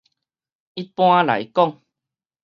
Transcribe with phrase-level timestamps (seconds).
[0.73, 1.77] 一般來講